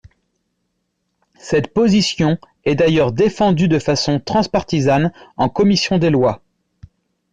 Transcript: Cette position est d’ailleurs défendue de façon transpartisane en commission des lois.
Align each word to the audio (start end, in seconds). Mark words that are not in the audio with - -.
Cette 1.37 1.75
position 1.75 2.39
est 2.63 2.73
d’ailleurs 2.73 3.11
défendue 3.11 3.67
de 3.67 3.77
façon 3.77 4.19
transpartisane 4.19 5.13
en 5.37 5.47
commission 5.47 5.99
des 5.99 6.09
lois. 6.09 6.41